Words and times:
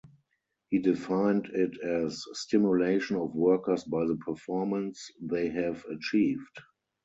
He 0.71 0.79
defined 0.79 1.51
it 1.53 1.79
as: 1.83 2.25
Stimulation 2.33 3.17
of 3.17 3.35
workers 3.35 3.83
by 3.83 4.07
the 4.07 4.15
performance 4.15 5.11
they 5.21 5.49
have 5.49 5.85
achieved. 5.85 6.59